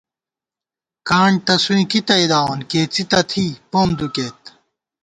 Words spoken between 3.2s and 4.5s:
تھی پوم دُکېت